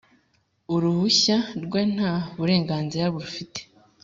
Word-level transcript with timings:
uruhushya 0.73 1.37
rwe 1.63 1.81
nta 1.93 2.13
burenganzira 2.37 3.05
rufite. 3.15 3.59